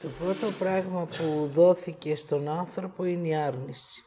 Το 0.00 0.08
πρώτο 0.08 0.50
πράγμα 0.50 1.06
που 1.06 1.48
δόθηκε 1.52 2.16
στον 2.16 2.48
άνθρωπο 2.48 3.04
είναι 3.04 3.28
η 3.28 3.34
άρνηση. 3.34 4.04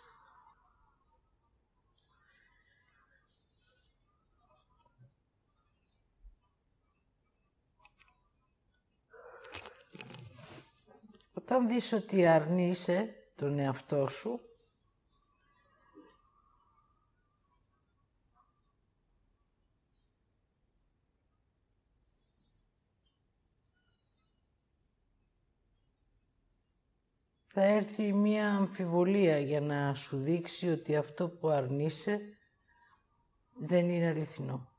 Όταν 11.34 11.68
δεις 11.68 11.94
ότι 11.94 12.26
αρνείσαι 12.26 13.16
τον 13.36 13.60
εαυτό 13.60 14.08
σου, 14.08 14.49
θα 27.62 27.68
έρθει 27.68 28.14
μία 28.14 28.56
αμφιβολία 28.56 29.40
για 29.40 29.62
να 29.62 29.94
σου 29.96 30.18
δείξει 30.18 30.70
ότι 30.70 30.96
αυτό 30.96 31.30
που 31.30 31.50
αρνείσαι 31.50 32.38
δεν 33.54 33.90
είναι 33.90 34.08
αληθινό. 34.08 34.70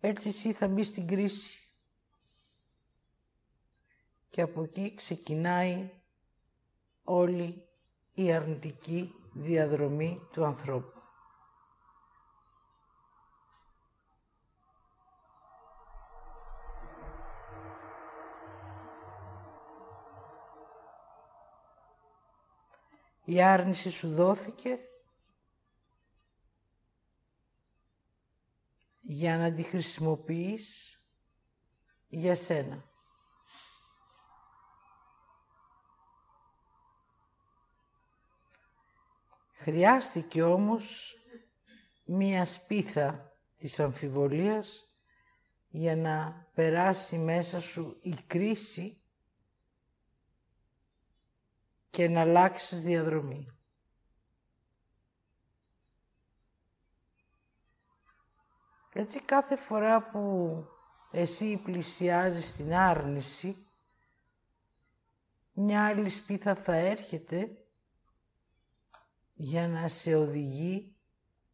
Έτσι 0.00 0.28
εσύ 0.28 0.52
θα 0.52 0.68
μπεις 0.68 0.86
στην 0.86 1.06
κρίση. 1.06 1.58
Και 4.28 4.40
από 4.40 4.62
εκεί 4.62 4.94
ξεκινάει 4.94 5.90
όλη 7.04 7.68
η 8.14 8.32
αρνητική 8.32 9.19
διαδρομή 9.32 10.28
του 10.32 10.44
ανθρώπου. 10.44 11.00
Η 23.24 23.42
άρνηση 23.42 23.90
σου 23.90 24.14
δόθηκε 24.14 24.78
για 29.00 29.36
να 29.36 29.52
τη 29.52 29.62
χρησιμοποιείς 29.62 30.98
για 32.08 32.34
σένα. 32.34 32.89
Χρειάστηκε 39.62 40.42
όμως 40.42 41.16
μία 42.04 42.44
σπίθα 42.44 43.32
της 43.56 43.80
αμφιβολίας 43.80 44.84
για 45.68 45.96
να 45.96 46.46
περάσει 46.54 47.18
μέσα 47.18 47.60
σου 47.60 47.98
η 48.02 48.14
κρίση 48.26 49.02
και 51.90 52.08
να 52.08 52.20
αλλάξεις 52.20 52.80
διαδρομή. 52.80 53.58
Έτσι 58.92 59.22
κάθε 59.22 59.56
φορά 59.56 60.10
που 60.10 60.64
εσύ 61.10 61.56
πλησιάζεις 61.56 62.52
την 62.52 62.74
άρνηση, 62.74 63.66
μια 65.52 65.86
άλλη 65.86 66.08
σπίθα 66.08 66.54
θα 66.54 66.74
έρχεται 66.74 67.59
για 69.42 69.68
να 69.68 69.88
σε 69.88 70.14
οδηγεί 70.14 70.96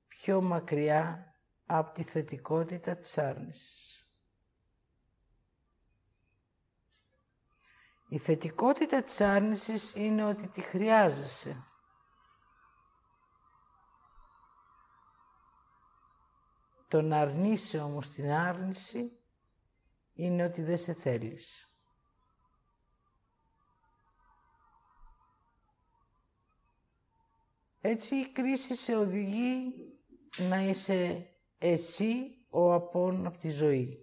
πιο 0.08 0.42
μακριά 0.42 1.34
από 1.66 1.92
τη 1.92 2.02
θετικότητα 2.02 2.96
της 2.96 3.18
άρνησης. 3.18 4.00
Η 8.08 8.18
θετικότητα 8.18 9.02
της 9.02 9.20
άρνησης 9.20 9.94
είναι 9.94 10.24
ότι 10.24 10.48
τη 10.48 10.60
χρειάζεσαι. 10.60 11.64
Το 16.88 17.02
να 17.02 17.18
αρνείσαι 17.18 17.78
όμως 17.78 18.08
την 18.08 18.30
άρνηση 18.30 19.18
είναι 20.12 20.44
ότι 20.44 20.62
δεν 20.62 20.78
σε 20.78 20.92
θέλεις. 20.92 21.65
Έτσι 27.88 28.14
η 28.14 28.26
κρίση 28.32 28.74
σε 28.74 28.96
οδηγεί 28.96 29.74
να 30.48 30.68
είσαι 30.68 31.26
εσύ 31.58 32.14
ο 32.50 32.72
απόν 32.72 33.26
από 33.26 33.38
τη 33.38 33.50
ζωή. 33.50 33.98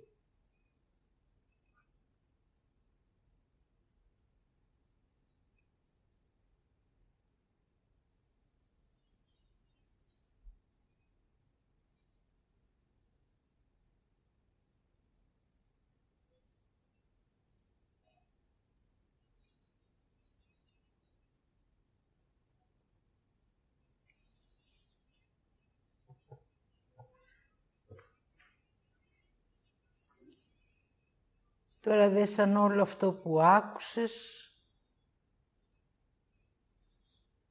Τώρα 31.84 32.10
δε 32.10 32.26
σαν 32.26 32.56
όλο 32.56 32.82
αυτό 32.82 33.14
που 33.14 33.42
άκουσες, 33.42 34.48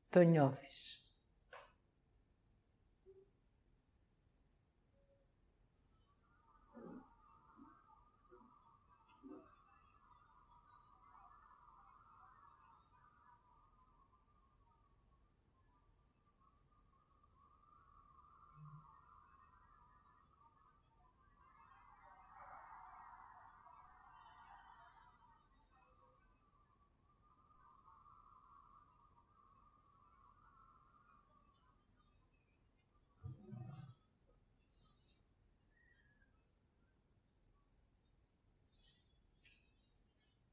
το 0.09 0.20
νιώθεις. 0.20 0.91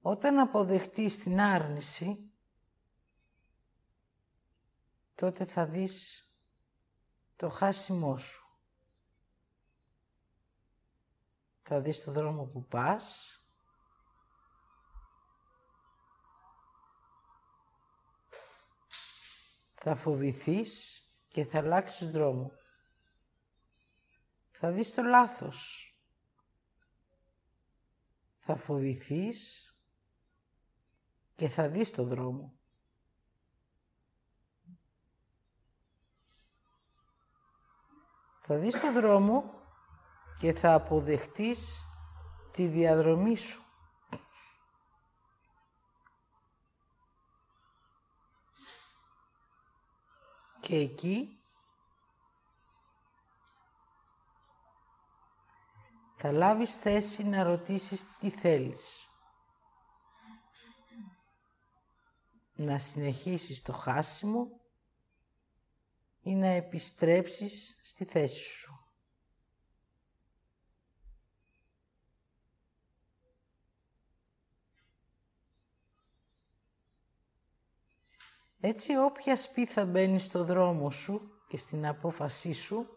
Όταν 0.02 0.40
αποδεχτείς 0.40 1.20
την 1.20 1.40
άρνηση, 1.40 2.32
τότε 5.16 5.46
θα 5.46 5.66
δεις 5.66 6.24
το 7.36 7.50
χάσιμό 7.50 8.18
σου. 8.18 8.44
Θα 11.62 11.82
δεις 11.82 12.04
το 12.04 12.12
δρόμο 12.12 12.46
που 12.46 12.66
πας, 12.66 13.34
θα 19.74 19.96
φοβηθείς 19.96 21.04
και 21.28 21.46
θα 21.46 21.57
αλλάξεις 21.57 22.12
δρόμο. 22.12 22.51
Θα 24.51 24.72
δεις 24.72 24.94
το 24.94 25.04
λάθος. 25.04 25.94
Θα 28.38 28.56
φοβηθείς 28.56 29.69
και 31.39 31.50
θα 31.50 31.69
δεις 31.69 31.91
το 31.91 32.03
δρόμο. 32.03 32.53
Θα 38.39 38.57
δεις 38.57 38.80
το 38.80 38.91
δρόμο 38.91 39.53
και 40.39 40.53
θα 40.53 40.74
αποδεχτείς 40.74 41.86
τη 42.51 42.65
διαδρομή 42.68 43.36
σου. 43.36 43.63
Και 50.59 50.75
εκεί 50.75 51.39
θα 56.15 56.31
λάβεις 56.31 56.75
θέση 56.75 57.24
να 57.24 57.44
ρωτήσεις 57.44 58.18
τι 58.18 58.30
θέλεις. 58.30 59.09
Να 62.60 62.78
συνεχίσεις 62.78 63.62
το 63.62 63.74
χάσιμο 63.74 64.60
ή 66.22 66.36
να 66.36 66.48
επιστρέψεις 66.48 67.80
στη 67.84 68.06
θέση 68.06 68.44
σου. 68.44 68.74
Έτσι 78.60 78.96
όποια 78.96 79.38
σπίθα 79.38 79.86
μπαίνει 79.86 80.20
στο 80.20 80.44
δρόμο 80.44 80.92
σου 80.92 81.32
και 81.48 81.58
στην 81.58 81.88
απόφασή 81.88 82.54
σου, 82.54 82.88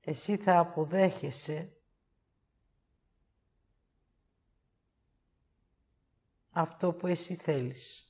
εσύ 0.00 0.36
θα 0.36 0.58
αποδέχεσαι 0.58 1.76
αυτό 6.56 6.92
που 6.92 7.06
εσύ 7.06 7.34
θέλεις. 7.34 8.08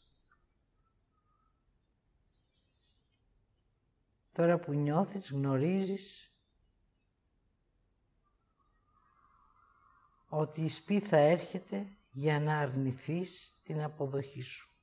Τώρα 4.33 4.59
που 4.59 4.73
νιώθεις, 4.73 5.31
γνωρίζεις 5.31 6.33
ότι 10.29 10.63
η 10.63 10.69
σπίθα 10.69 11.17
έρχεται 11.17 11.97
για 12.11 12.41
να 12.41 12.59
αρνηθείς 12.59 13.53
την 13.63 13.83
αποδοχή 13.83 14.43
σου. 14.43 14.74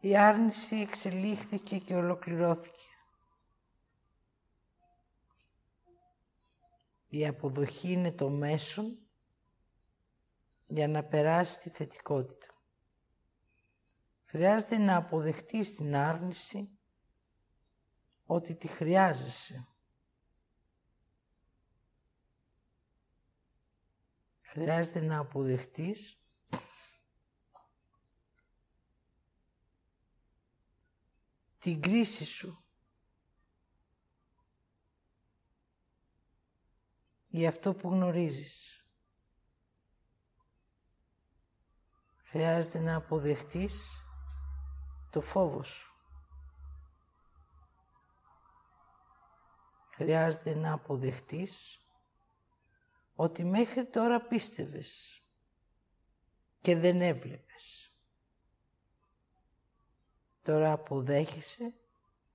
Η 0.00 0.16
άρνηση 0.16 0.76
εξελίχθηκε 0.76 1.78
και 1.78 1.94
ολοκληρώθηκε. 1.94 2.86
Η 7.08 7.26
αποδοχή 7.26 7.92
είναι 7.92 8.12
το 8.12 8.30
μέσον 8.30 8.98
για 10.66 10.88
να 10.88 11.04
περάσει 11.04 11.58
τη 11.60 11.70
θετικότητα. 11.70 12.46
Χρειάζεται 14.24 14.78
να 14.78 14.96
αποδεχτείς 14.96 15.74
την 15.74 15.94
άρνηση 15.94 16.78
ότι 18.26 18.54
τη 18.54 18.66
χρειάζεσαι. 18.66 19.68
Χρειάζεται 24.40 25.00
να 25.00 25.18
αποδεχτείς 25.18 26.27
την 31.68 31.82
κρίση 31.82 32.24
σου. 32.24 32.64
Για 37.28 37.48
αυτό 37.48 37.74
που 37.74 37.88
γνωρίζεις. 37.88 38.86
Χρειάζεται 42.22 42.78
να 42.78 42.96
αποδεχτείς 42.96 44.04
το 45.10 45.20
φόβο 45.20 45.62
σου. 45.62 45.92
Χρειάζεται 49.94 50.54
να 50.54 50.72
αποδεχτείς 50.72 51.80
ότι 53.14 53.44
μέχρι 53.44 53.86
τώρα 53.86 54.26
πίστευες 54.26 55.22
και 56.60 56.76
δεν 56.76 57.00
έβλεπες. 57.00 57.87
Τώρα 60.48 60.72
αποδέχεσαι 60.72 61.74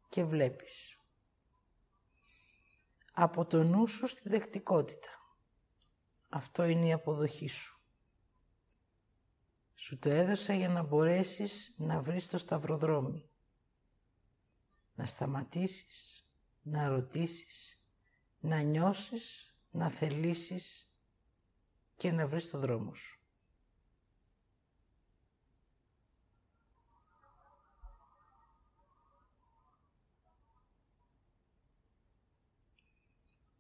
και 0.10 0.24
βλέπεις. 0.24 1.00
Από 3.14 3.46
το 3.46 3.64
νου 3.64 3.88
σου 3.88 4.08
στη 4.08 4.30
δεκτικότητα. 4.30 5.10
Αυτό 6.30 6.64
είναι 6.64 6.86
η 6.86 6.92
αποδοχή 6.92 7.48
σου. 7.48 7.82
Σου 9.76 9.98
το 9.98 10.10
έδωσα 10.10 10.54
για 10.54 10.70
να 10.70 10.84
μπορέσεις 10.84 11.74
να 11.78 12.02
βρεις 12.02 12.28
το 12.28 12.38
σταυροδρόμι. 12.38 13.30
Να 14.96 15.06
σταματήσεις, 15.06 16.28
να 16.62 16.88
ρωτήσεις, 16.88 17.84
να 18.40 18.62
νιώσεις, 18.62 19.56
να 19.72 19.90
θελήσεις 19.90 20.92
και 21.96 22.12
να 22.12 22.28
βρεις 22.28 22.50
το 22.50 22.60
δρόμο 22.60 22.94
σου. 22.94 23.23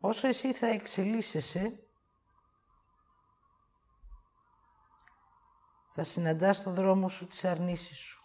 Όσο 0.05 0.27
εσύ 0.27 0.53
θα 0.53 0.67
εξελίσσεσαι, 0.67 1.79
θα 5.89 6.03
συναντάς 6.03 6.63
το 6.63 6.71
δρόμο 6.71 7.09
σου 7.09 7.27
τις 7.27 7.45
αρνήσεις 7.45 7.97
σου. 7.97 8.23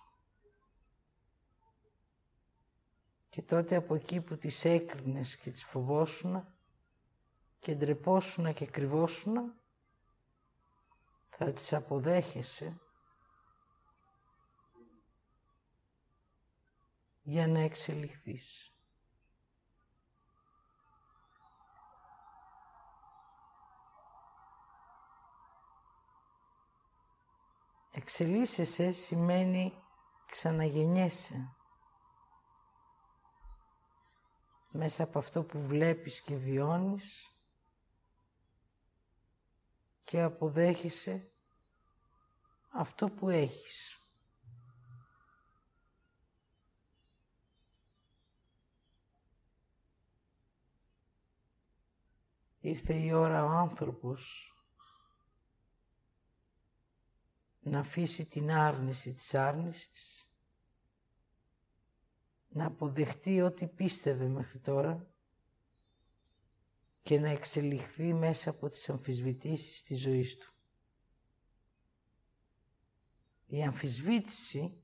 Και 3.28 3.42
τότε 3.42 3.76
από 3.76 3.94
εκεί 3.94 4.20
που 4.20 4.36
τις 4.36 4.64
έκρινες 4.64 5.36
και 5.36 5.50
τις 5.50 5.64
φοβόσουνα 5.64 6.54
και 7.58 7.74
ντρεπόσουνα 7.74 8.52
και 8.52 8.66
κρυβόσουνα, 8.66 9.54
θα 11.28 11.52
τις 11.52 11.72
αποδέχεσαι 11.72 12.80
για 17.22 17.46
να 17.46 17.58
εξελιχθείς. 17.58 18.72
Εξελίσσεσαι 27.90 28.92
σημαίνει 28.92 29.82
ξαναγεννιέσαι. 30.26 31.52
Μέσα 34.70 35.02
από 35.02 35.18
αυτό 35.18 35.44
που 35.44 35.66
βλέπεις 35.66 36.20
και 36.20 36.36
βιώνεις 36.36 37.36
και 40.00 40.22
αποδέχεσαι 40.22 41.30
αυτό 42.68 43.10
που 43.10 43.28
έχεις. 43.28 44.02
Ήρθε 52.60 52.94
η 52.94 53.12
ώρα 53.12 53.44
ο 53.44 53.48
άνθρωπος 53.48 54.52
να 57.68 57.78
αφήσει 57.78 58.24
την 58.24 58.50
άρνηση 58.50 59.12
της 59.12 59.34
άρνησης, 59.34 60.30
να 62.48 62.66
αποδεχτεί 62.66 63.40
ό,τι 63.40 63.66
πίστευε 63.66 64.28
μέχρι 64.28 64.58
τώρα 64.58 65.06
και 67.02 67.20
να 67.20 67.28
εξελιχθεί 67.28 68.12
μέσα 68.14 68.50
από 68.50 68.68
τις 68.68 68.88
αμφισβητήσεις 68.88 69.82
της 69.82 70.00
ζωής 70.00 70.36
του. 70.36 70.52
Η 73.46 73.62
αμφισβήτηση 73.62 74.82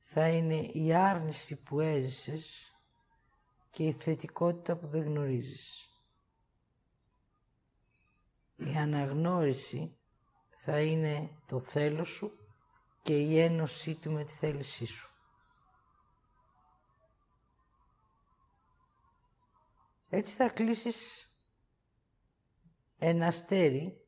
θα 0.00 0.28
είναι 0.28 0.56
η 0.56 0.94
άρνηση 0.94 1.62
που 1.62 1.80
έζησες 1.80 2.72
και 3.70 3.86
η 3.86 3.92
θετικότητα 3.92 4.76
που 4.76 4.86
δεν 4.86 5.02
γνωρίζεις. 5.02 5.86
Η 8.56 8.76
αναγνώριση 8.76 9.96
θα 10.64 10.80
είναι 10.80 11.30
το 11.46 11.58
θέλω 11.60 12.04
σου 12.04 12.38
και 13.02 13.18
η 13.18 13.38
ένωσή 13.40 13.94
του 13.94 14.12
με 14.12 14.24
τη 14.24 14.32
θέλησή 14.32 14.84
σου. 14.84 15.10
Έτσι 20.08 20.34
θα 20.34 20.48
κλείσεις 20.48 21.28
ένα 22.98 23.26
αστέρι 23.26 24.01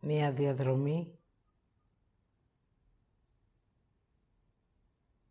μία 0.00 0.32
διαδρομή, 0.32 1.18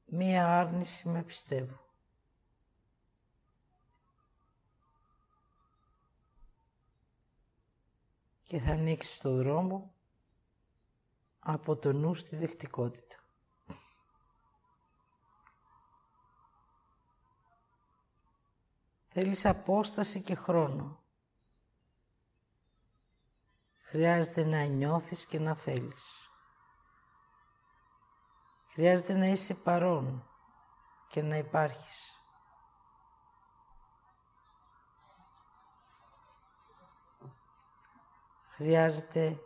μία 0.06 0.60
άρνηση 0.60 1.10
με 1.10 1.24
πιστεύω. 1.24 1.88
Και 8.44 8.60
θα 8.60 8.72
ανοίξει 8.72 9.22
το 9.22 9.36
δρόμο 9.36 9.94
από 11.40 11.76
το 11.76 11.94
νου 11.94 12.14
στη 12.14 12.36
δεκτικότητα. 12.36 13.18
Θέλεις 19.08 19.46
απόσταση 19.46 20.22
και 20.22 20.36
χρόνο. 20.36 20.99
Χρειάζεται 23.90 24.44
να 24.44 24.64
νιώθεις 24.64 25.26
και 25.26 25.40
να 25.40 25.56
θέλεις. 25.56 26.30
Χρειάζεται 28.68 29.14
να 29.14 29.26
είσαι 29.26 29.54
παρόν 29.54 30.30
και 31.08 31.22
να 31.22 31.38
υπάρχεις. 31.38 32.24
Χρειάζεται 38.48 39.40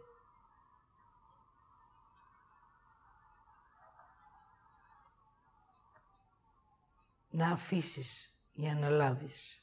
να 7.29 7.51
αφήσεις 7.51 8.37
για 8.53 8.75
να 8.75 8.89
λάβεις. 8.89 9.62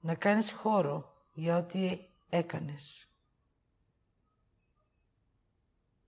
Να 0.00 0.14
κάνεις 0.14 0.52
χώρο 0.52 1.26
για 1.34 1.56
ό,τι 1.56 1.98
έκανες. 2.28 3.08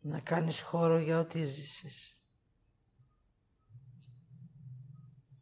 Να 0.00 0.20
κάνεις 0.20 0.60
χώρο 0.60 0.98
για 0.98 1.18
ό,τι 1.18 1.44
ζήσεις. 1.44 2.16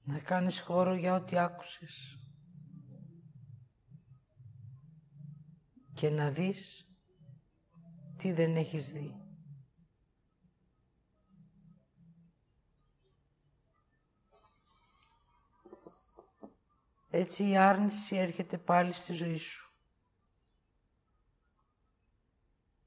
Να 0.05 0.19
κάνεις 0.19 0.61
χώρο 0.61 0.95
για 0.95 1.15
ό,τι 1.15 1.39
άκουσες. 1.39 2.19
Και 5.93 6.11
να 6.11 6.31
δεις 6.31 6.89
τι 8.17 8.33
δεν 8.33 8.57
έχεις 8.57 8.91
δει. 8.91 9.20
Έτσι 17.21 17.49
η 17.49 17.57
άρνηση 17.57 18.17
έρχεται 18.17 18.59
πάλι 18.59 18.93
στη 18.93 19.13
ζωή 19.13 19.37
σου. 19.37 19.73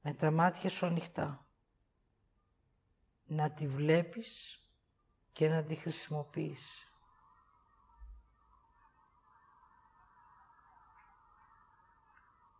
Με 0.00 0.14
τα 0.14 0.30
μάτια 0.30 0.70
σου 0.70 0.86
ανοιχτά. 0.86 1.46
Να 3.24 3.52
τη 3.52 3.66
βλέπεις 3.66 4.58
και 5.32 5.48
να 5.48 5.64
τη 5.64 5.74
χρησιμοποιείς. 5.74 6.92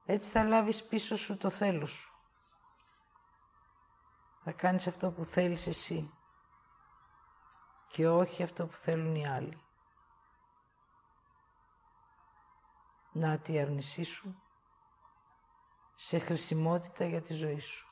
Έτσι 0.05 0.31
θα 0.31 0.45
λάβεις 0.45 0.85
πίσω 0.85 1.17
σου 1.17 1.37
το 1.37 1.51
θέλω 1.51 1.87
σου. 1.87 2.13
Θα 4.45 4.53
κάνεις 4.53 4.87
αυτό 4.87 5.13
που 5.13 5.25
θέλεις 5.25 5.67
εσύ 5.67 6.13
και 7.89 8.09
όχι 8.09 8.43
αυτό 8.43 8.67
που 8.67 8.75
θέλουν 8.75 9.15
οι 9.15 9.29
άλλοι. 9.29 9.64
Να 13.15 13.39
τη 13.39 13.59
αρνησή 13.59 14.05
σου 14.05 14.43
σε 15.95 16.19
χρησιμότητα 16.19 17.05
για 17.05 17.23
τη 17.23 17.35
ζωή 17.35 17.59
σου. 17.59 17.89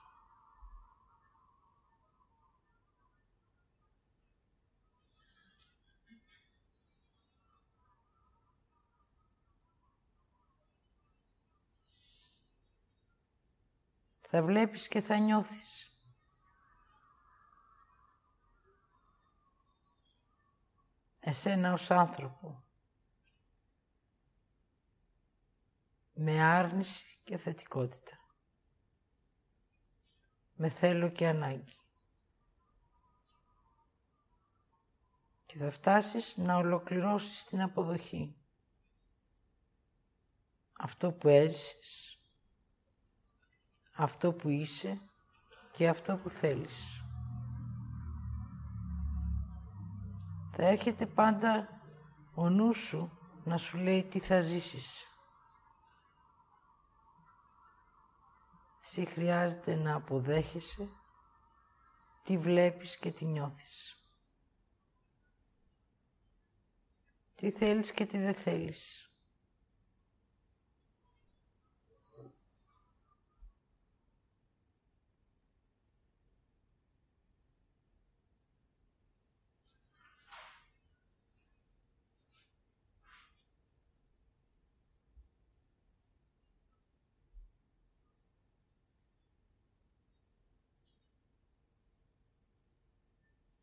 Θα 14.20 14.42
βλέπεις 14.42 14.88
και 14.88 15.00
θα 15.00 15.18
νιώθεις. 15.18 15.96
Εσένα 21.20 21.72
ως 21.72 21.90
άνθρωπο 21.90 22.64
με 26.24 26.42
άρνηση 26.42 27.20
και 27.24 27.36
θετικότητα. 27.36 28.16
Με 30.54 30.68
θέλω 30.68 31.08
και 31.08 31.26
ανάγκη. 31.26 31.76
Και 35.46 35.58
θα 35.58 35.70
φτάσεις 35.70 36.36
να 36.36 36.56
ολοκληρώσεις 36.56 37.44
την 37.44 37.62
αποδοχή. 37.62 38.36
Αυτό 40.78 41.12
που 41.12 41.28
έζησες, 41.28 42.20
αυτό 43.92 44.32
που 44.32 44.48
είσαι 44.48 45.00
και 45.70 45.88
αυτό 45.88 46.16
που 46.16 46.28
θέλεις. 46.28 47.04
Θα 50.52 50.66
έρχεται 50.66 51.06
πάντα 51.06 51.68
ο 52.34 52.48
νου 52.48 52.72
σου 52.72 53.18
να 53.44 53.56
σου 53.56 53.78
λέει 53.78 54.04
τι 54.04 54.18
θα 54.18 54.40
ζήσεις. 54.40 55.06
Εσύ 58.94 59.04
χρειάζεται 59.04 59.74
να 59.74 59.94
αποδέχεσαι 59.94 60.88
τι 62.22 62.38
βλέπεις 62.38 62.98
και 62.98 63.10
τι 63.10 63.24
νιώθεις. 63.24 63.96
Τι 67.34 67.50
θέλεις 67.50 67.92
και 67.92 68.06
τι 68.06 68.18
δεν 68.18 68.34
θέλεις. 68.34 69.11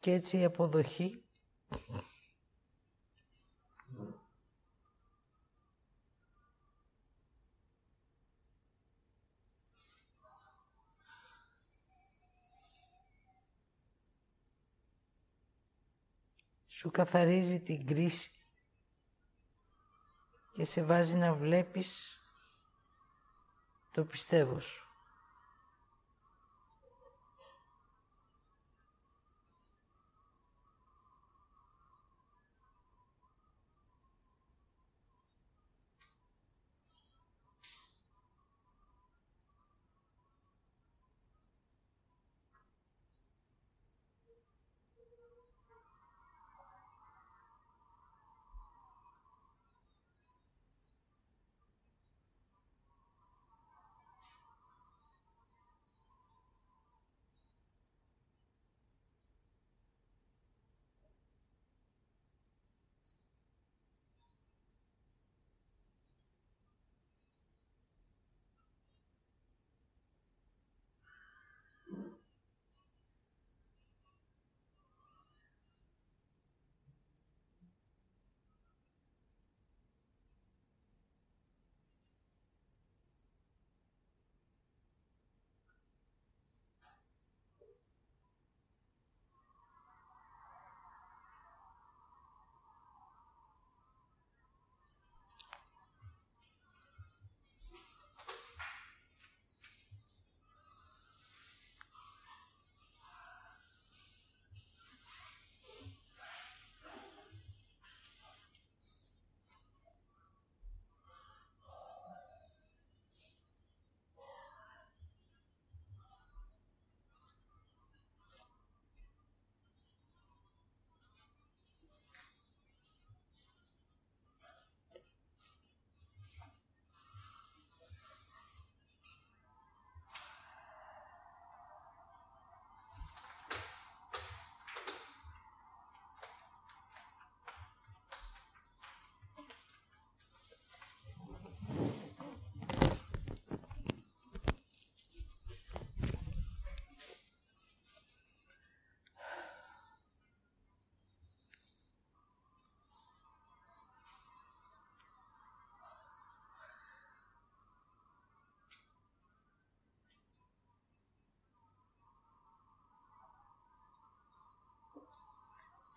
Και 0.10 0.16
έτσι 0.16 0.38
η 0.38 0.44
αποδοχή 0.44 1.24
σου 16.66 16.92
καθαρίζει 16.92 17.62
την 17.62 17.86
κρίση 17.86 18.32
και 20.52 20.66
σε 20.66 20.84
βάζει 20.84 21.16
να 21.16 21.34
βλέπεις 21.34 22.22
το 23.92 24.06
πιστεύω 24.06 24.60
σου. 24.60 24.89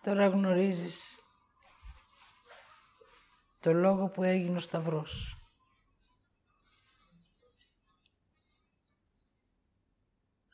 Τώρα 0.03 0.27
γνωρίζεις 0.27 1.17
το 3.59 3.73
λόγο 3.73 4.09
που 4.09 4.23
έγινε 4.23 4.57
ο 4.57 4.59
Σταυρός. 4.59 5.37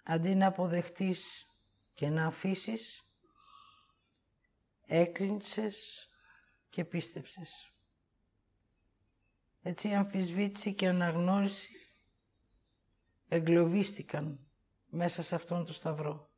Αντί 0.04 0.36
να 0.36 0.48
αποδεχτείς 0.48 1.46
και 1.94 2.10
να 2.10 2.26
αφήσεις, 2.26 3.04
έκλεινσες 4.86 6.08
και 6.70 6.86
πίστεψες. 6.86 7.74
Έτσι 9.62 9.90
η 9.90 9.96
αμφισβήτηση 9.96 10.74
και 10.74 10.86
η 10.86 10.88
αναγνώριση 10.88 11.94
εγκλωβίστηκαν 13.28 14.48
μέσα 14.86 15.22
σε 15.22 15.36
αυτόν 15.36 15.66
τον 15.66 15.74
σταυρό. 15.74 16.29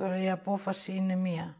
Τώρα 0.00 0.16
η 0.16 0.30
απόφαση 0.30 0.92
είναι 0.92 1.14
μία. 1.14 1.56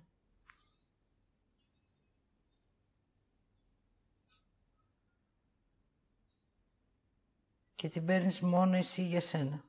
Και 7.74 7.88
την 7.88 8.06
παίρνεις 8.06 8.40
μόνο 8.40 8.76
εσύ 8.76 9.02
για 9.02 9.20
σένα. 9.20 9.64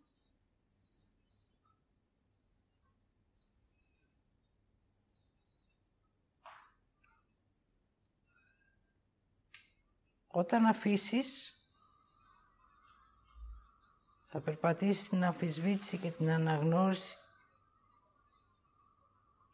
Όταν 10.27 10.65
αφήσεις, 10.65 11.55
θα 14.27 14.39
περπατήσεις 14.39 15.09
την 15.09 15.23
αμφισβήτηση 15.23 15.97
και 15.97 16.11
την 16.11 16.29
αναγνώριση 16.29 17.20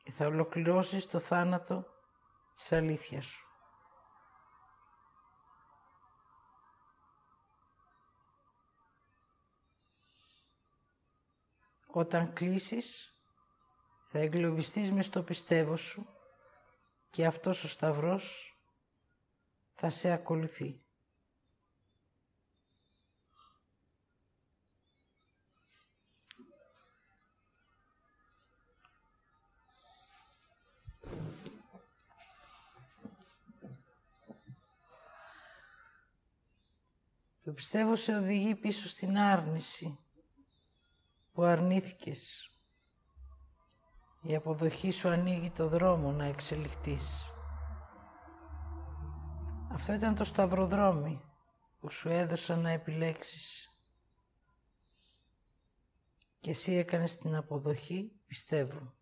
και 0.07 0.13
θα 0.13 0.25
ολοκληρώσεις 0.25 1.05
το 1.05 1.19
θάνατο 1.19 1.85
της 2.55 2.71
αλήθειας 2.71 3.25
σου. 3.25 3.47
Όταν 11.87 12.33
κλείσεις, 12.33 13.17
θα 14.07 14.19
εγκλωβιστείς 14.19 14.91
μες 14.91 15.05
στο 15.05 15.23
πιστεύω 15.23 15.75
σου 15.75 16.07
και 17.09 17.25
αυτός 17.25 17.63
ο 17.63 17.67
Σταυρός 17.67 18.57
θα 19.73 19.89
σε 19.89 20.11
ακολουθεί. 20.11 20.86
Το 37.47 37.53
πιστεύω 37.53 37.95
σε 37.95 38.15
οδηγεί 38.15 38.55
πίσω 38.55 38.87
στην 38.87 39.17
άρνηση 39.17 39.99
που 41.33 41.43
αρνήθηκες. 41.43 42.49
Η 44.21 44.35
αποδοχή 44.35 44.91
σου 44.91 45.09
ανοίγει 45.09 45.51
το 45.51 45.67
δρόμο 45.67 46.11
να 46.11 46.25
εξελιχθείς. 46.25 47.33
Αυτό 49.71 49.93
ήταν 49.93 50.15
το 50.15 50.23
σταυροδρόμι 50.23 51.21
που 51.79 51.91
σου 51.91 52.09
έδωσα 52.09 52.55
να 52.55 52.69
επιλέξεις. 52.69 53.79
Και 56.39 56.49
εσύ 56.49 56.73
έκανες 56.73 57.17
την 57.17 57.35
αποδοχή, 57.35 58.11
πιστεύω. 58.25 58.93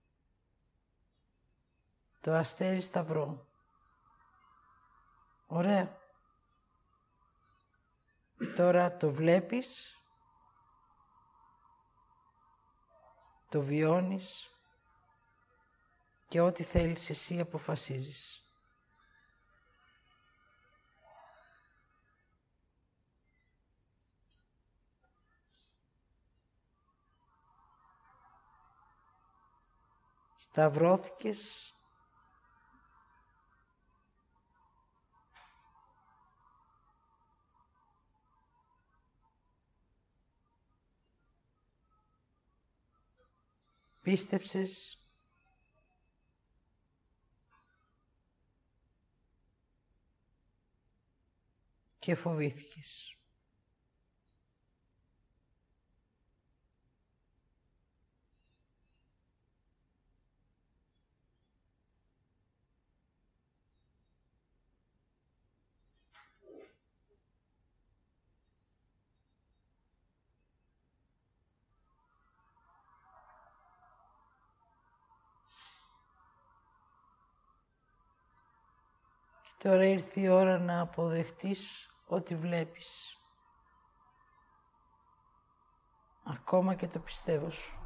Το 2.22 2.34
αστέρι 2.34 2.82
σταυρό. 2.82 3.48
Ωραία. 5.48 6.04
Τώρα 8.56 8.98
το 8.98 9.12
βλέπεις, 9.12 10.00
το 13.50 13.62
βιώνεις 13.62 14.50
και 16.28 16.42
ό,τι 16.42 16.64
θέλεις 16.64 17.10
εσύ 17.10 17.40
αποφασίζεις. 17.40 18.46
σταυρώθηκες 30.56 31.75
πίστεψες; 44.06 45.00
Και 52.00 52.16
φοβήθηκες; 52.16 53.18
Τώρα 79.66 79.86
ήρθε 79.86 80.20
η 80.20 80.28
ώρα 80.28 80.60
να 80.60 80.82
αποδεχτείς 80.82 81.90
ό,τι 82.06 82.36
βλέπεις. 82.36 83.18
Ακόμα 86.24 86.76
και 86.76 86.88
το 86.88 87.00
πιστεύω 87.00 87.50
σου. 87.50 87.80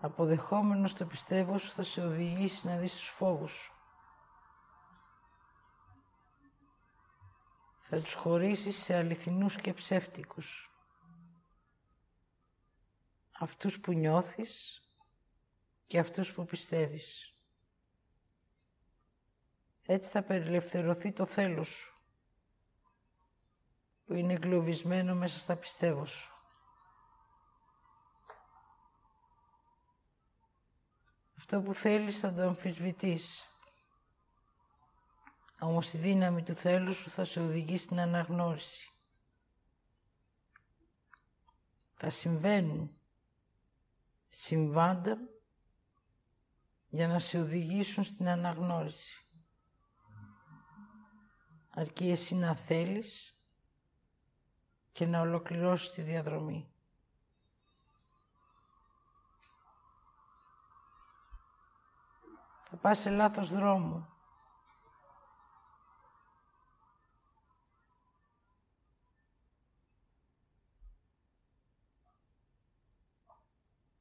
Αποδεχόμενος 0.00 0.94
το 0.94 1.06
πιστεύω 1.06 1.58
σου 1.58 1.70
θα 1.70 1.82
σε 1.82 2.04
οδηγήσει 2.04 2.66
να 2.66 2.76
δεις 2.76 2.94
τους 2.94 3.08
φόβους 3.08 3.52
σου. 3.52 3.74
Θα 7.80 8.00
τους 8.00 8.14
χωρίσεις 8.14 8.76
σε 8.76 8.96
αληθινούς 8.96 9.56
και 9.56 9.72
ψεύτικους. 9.72 10.70
Αυτούς 13.38 13.80
που 13.80 13.92
νιώθεις 13.92 14.76
και 15.92 15.98
αυτούς 15.98 16.32
που 16.32 16.44
πιστεύεις. 16.44 17.34
Έτσι 19.86 20.10
θα 20.10 20.22
περιλευθερωθεί 20.22 21.12
το 21.12 21.26
θέλος 21.26 21.68
σου, 21.68 21.94
που 24.04 24.14
είναι 24.14 24.32
εγκλωβισμένο 24.32 25.14
μέσα 25.14 25.38
στα 25.38 25.56
πιστεύω 25.56 26.06
σου. 26.06 26.32
Αυτό 31.36 31.62
που 31.62 31.74
θέλεις 31.74 32.18
θα 32.18 32.34
το 32.34 32.42
αμφισβητείς. 32.42 33.48
Όμως 35.60 35.92
η 35.92 35.98
δύναμη 35.98 36.42
του 36.42 36.54
θέλους 36.54 36.96
σου 36.96 37.10
θα 37.10 37.24
σε 37.24 37.40
οδηγήσει 37.40 37.84
στην 37.84 38.00
αναγνώριση. 38.00 38.90
Θα 41.94 42.10
συμβαίνουν 42.10 43.00
συμβάντα 44.28 45.31
για 46.94 47.08
να 47.08 47.18
σε 47.18 47.40
οδηγήσουν 47.40 48.04
στην 48.04 48.28
αναγνώριση. 48.28 49.24
Αρκεί 51.70 52.10
εσύ 52.10 52.34
να 52.34 52.54
θέλεις 52.54 53.36
και 54.92 55.06
να 55.06 55.20
ολοκληρώσεις 55.20 55.90
τη 55.90 56.02
διαδρομή. 56.02 56.72
Θα 62.62 62.76
πας 62.76 62.98
σε 62.98 63.10
λάθος 63.10 63.48
δρόμο. 63.48 64.08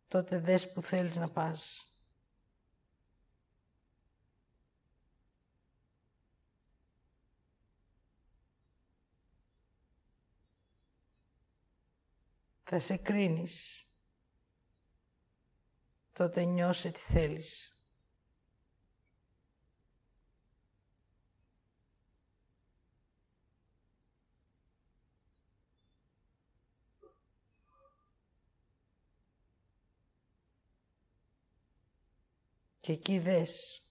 Τότε 0.08 0.40
δες 0.40 0.72
που 0.72 0.82
θέλεις 0.82 1.16
να 1.16 1.30
πας. 1.30 1.91
Θα 12.74 12.80
σε 12.80 12.98
κρίνεις. 12.98 13.86
Τότε 16.14 16.44
νιώσε 16.44 16.92
τι 16.92 17.00
θέλεις. 17.00 17.78
Και 32.80 32.92
εκεί 32.92 33.20
δες 33.20 33.84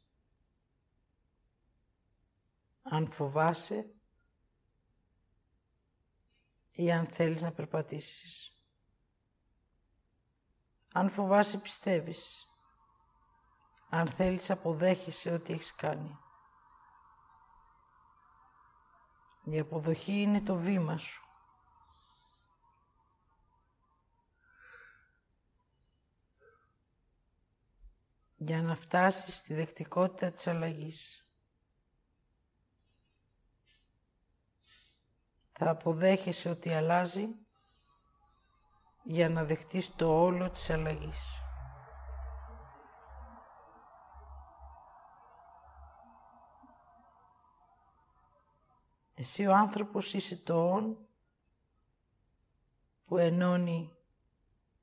αν 2.83 3.13
φοβάσαι 3.13 3.95
ή 6.73 6.93
αν 6.93 7.07
θέλεις 7.07 7.43
να 7.43 7.53
περπατήσεις. 7.53 8.55
Αν 10.93 11.11
φοβάσαι 11.11 11.59
πιστεύεις. 11.59 12.45
Αν 13.89 14.09
θέλεις 14.09 14.51
αποδέχεσαι 14.51 15.33
ό,τι 15.33 15.53
έχεις 15.53 15.75
κάνει. 15.75 16.19
Η 19.45 19.59
αποδοχή 19.59 20.21
είναι 20.21 20.41
το 20.41 20.57
βήμα 20.57 20.97
σου. 20.97 21.25
για 28.43 28.63
να 28.63 28.77
φτάσεις 28.77 29.37
στη 29.37 29.55
δεκτικότητα 29.55 30.31
της 30.31 30.47
αλλαγής. 30.47 31.31
Θα 35.53 35.71
αποδέχεσαι 35.71 36.49
ότι 36.49 36.73
αλλάζει 36.73 37.29
για 39.03 39.29
να 39.29 39.45
δεχτείς 39.45 39.97
το 39.97 40.23
όλο 40.23 40.51
της 40.51 40.71
αλλαγής. 40.71 41.43
Εσύ 49.15 49.47
ο 49.47 49.55
άνθρωπος 49.55 50.15
είσαι 50.15 50.37
το 50.37 50.73
όν 50.73 51.09
που 53.05 53.19
ενώνει 53.19 53.97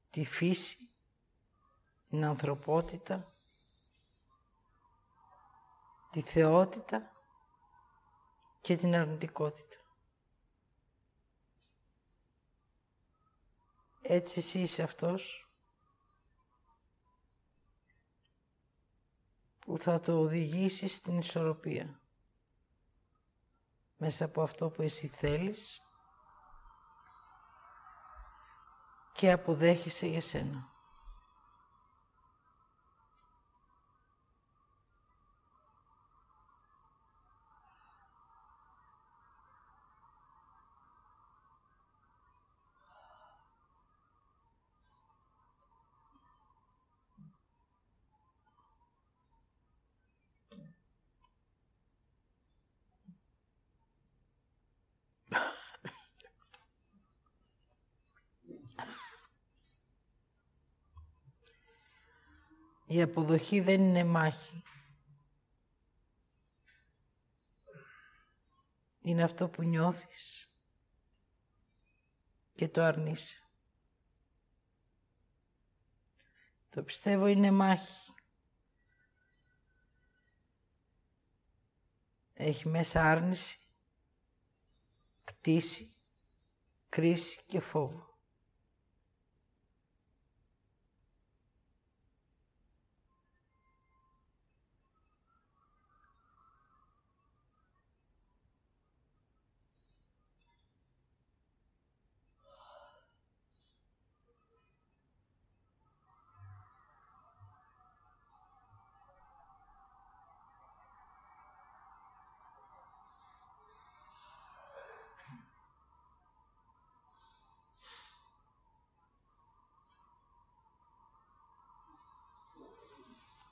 τη 0.09 0.25
φύση, 0.25 0.77
την 2.05 2.25
ανθρωπότητα, 2.25 3.33
τη 6.11 6.21
θεότητα 6.21 7.11
και 8.61 8.75
την 8.75 8.95
αρνητικότητα. 8.95 9.86
Έτσι 14.09 14.39
εσύ 14.39 14.59
είσαι 14.59 14.83
αυτός 14.83 15.51
που 19.59 19.77
θα 19.77 19.99
το 19.99 20.19
οδηγήσεις 20.19 20.95
στην 20.95 21.17
ισορροπία 21.17 22.01
μέσα 23.97 24.25
από 24.25 24.41
αυτό 24.41 24.69
που 24.69 24.81
εσύ 24.81 25.07
θέλεις 25.07 25.81
και 29.11 29.31
αποδέχεσαι 29.31 30.07
για 30.07 30.21
σένα. 30.21 30.76
Η 62.87 63.01
αποδοχή 63.01 63.59
δεν 63.59 63.81
είναι 63.81 64.03
μάχη. 64.03 64.63
Είναι 69.01 69.23
αυτό 69.23 69.49
που 69.49 69.63
νιώθεις 69.63 70.51
και 72.55 72.67
το 72.69 72.83
αρνείσαι. 72.83 73.41
Το 76.69 76.83
πιστεύω 76.83 77.27
είναι 77.27 77.51
μάχη. 77.51 78.13
Έχει 82.33 82.69
μέσα 82.69 83.11
άρνηση, 83.11 83.59
κτίση, 85.23 85.93
κρίση 86.89 87.43
και 87.45 87.59
φόβο. 87.59 88.16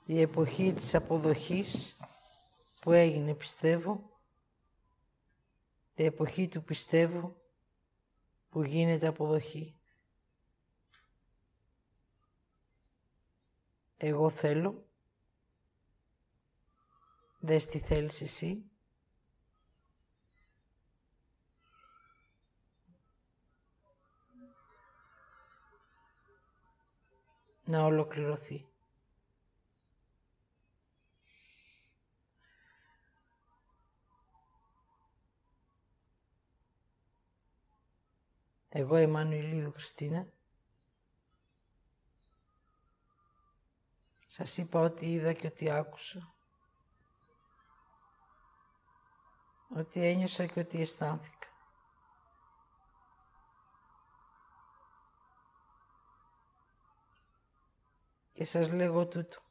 Η 0.06 0.20
εποχή 0.20 0.72
της 0.72 0.94
αποδοχής 0.94 1.96
που 2.80 2.92
έγινε 2.92 3.34
πιστεύω, 3.34 4.10
η 5.94 6.04
εποχή 6.04 6.48
του 6.48 6.64
πιστεύω 6.64 7.36
που 8.50 8.62
γίνεται 8.62 9.06
αποδοχή. 9.06 9.80
Εγώ 13.96 14.30
θέλω, 14.30 14.86
δες 17.38 17.66
τι 17.66 17.78
θέλεις 17.78 18.20
εσύ, 18.20 18.70
να 27.64 27.84
ολοκληρωθεί. 27.84 28.66
Εγώ 38.78 38.96
Εμμανουηλίδου 38.96 39.72
Χριστίνα. 39.72 40.26
Σας 44.26 44.56
είπα 44.56 44.80
ότι 44.80 45.12
είδα 45.12 45.32
και 45.32 45.46
ότι 45.46 45.70
άκουσα. 45.70 46.34
Ότι 49.68 50.04
ένιωσα 50.06 50.46
και 50.46 50.60
ότι 50.60 50.80
αισθάνθηκα. 50.80 51.48
Και 58.32 58.44
σας 58.44 58.72
λέγω 58.72 59.06
τούτο. 59.06 59.45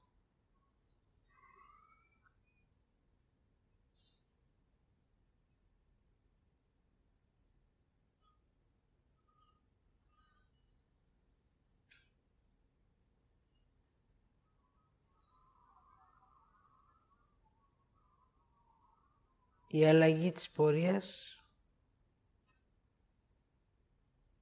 Η 19.75 19.85
αλλαγή 19.85 20.31
της 20.31 20.49
πορείας 20.49 21.39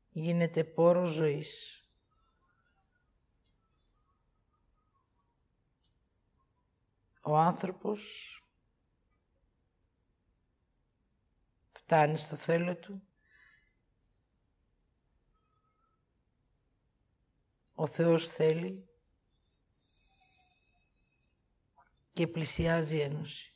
γίνεται 0.09 0.63
πόρο 0.63 1.05
ζωής. 1.05 1.83
Ο 7.21 7.37
άνθρωπος 7.37 8.37
φτάνει 11.71 12.17
στο 12.17 12.35
θέλω 12.35 12.75
του 12.75 13.07
Ο 17.75 17.87
Θεός 17.87 18.27
θέλει 18.27 18.87
και 22.13 22.27
πλησιάζει 22.27 22.95
η 22.95 23.01
Ένωση. 23.01 23.52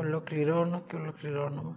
Ολοκληρώνω 0.00 0.80
και 0.80 0.96
ολοκληρώνομαι. 0.96 1.76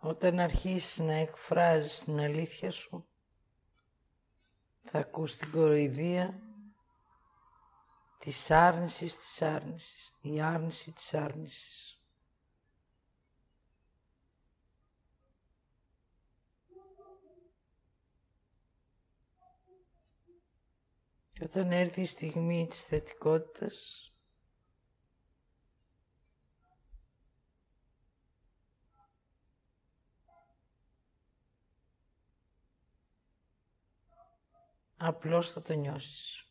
Όταν 0.00 0.38
αρχίσεις 0.38 0.98
να 0.98 1.12
εκφράζεις 1.12 2.00
την 2.00 2.20
αλήθεια 2.20 2.70
σου, 2.70 3.06
θα 4.82 4.98
ακούς 4.98 5.36
την 5.36 5.50
κοροϊδία 5.50 6.40
της 8.18 8.50
άρνησης 8.50 9.16
της 9.16 9.42
άρνησης, 9.42 10.16
η 10.20 10.40
άρνηση 10.40 10.92
της 10.92 11.14
άρνησης. 11.14 11.93
Και 21.34 21.44
όταν 21.44 21.72
έρθει 21.72 22.00
η 22.00 22.06
στιγμή 22.06 22.66
της 22.66 22.84
θετικότητας, 22.84 24.08
Απλώς 35.06 35.52
θα 35.52 35.62
το 35.62 35.74
νιώσεις. 35.74 36.48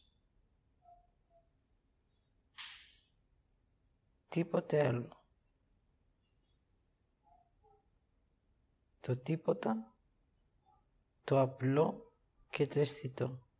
Τίποτε 4.28 4.88
άλλο. 4.88 5.24
Το 9.00 9.18
τίποτα, 9.18 9.94
το 11.24 11.40
απλό 11.40 12.12
και 12.50 12.68
το 12.68 12.80
αισθητό. 12.80 13.53